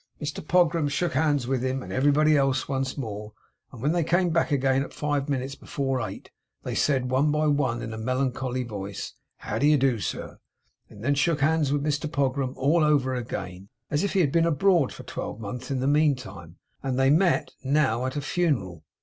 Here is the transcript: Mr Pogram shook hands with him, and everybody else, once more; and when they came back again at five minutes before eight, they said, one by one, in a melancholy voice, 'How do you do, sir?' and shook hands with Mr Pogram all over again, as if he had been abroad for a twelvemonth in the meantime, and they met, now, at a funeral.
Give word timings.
Mr 0.19 0.43
Pogram 0.43 0.89
shook 0.89 1.13
hands 1.13 1.45
with 1.45 1.63
him, 1.63 1.83
and 1.83 1.93
everybody 1.93 2.35
else, 2.35 2.67
once 2.67 2.97
more; 2.97 3.33
and 3.71 3.83
when 3.83 3.91
they 3.91 4.03
came 4.03 4.31
back 4.31 4.51
again 4.51 4.81
at 4.81 4.95
five 4.95 5.29
minutes 5.29 5.53
before 5.53 6.01
eight, 6.01 6.31
they 6.63 6.73
said, 6.73 7.11
one 7.11 7.29
by 7.29 7.45
one, 7.45 7.83
in 7.83 7.93
a 7.93 7.99
melancholy 7.99 8.63
voice, 8.63 9.13
'How 9.37 9.59
do 9.59 9.67
you 9.67 9.77
do, 9.77 9.99
sir?' 9.99 10.39
and 10.89 11.15
shook 11.15 11.41
hands 11.41 11.71
with 11.71 11.83
Mr 11.83 12.09
Pogram 12.11 12.55
all 12.57 12.83
over 12.83 13.13
again, 13.13 13.69
as 13.91 14.03
if 14.03 14.13
he 14.13 14.21
had 14.21 14.31
been 14.31 14.47
abroad 14.47 14.91
for 14.91 15.03
a 15.03 15.05
twelvemonth 15.05 15.69
in 15.69 15.81
the 15.81 15.87
meantime, 15.87 16.57
and 16.81 16.97
they 16.97 17.11
met, 17.11 17.51
now, 17.63 18.07
at 18.07 18.15
a 18.17 18.21
funeral. 18.21 18.83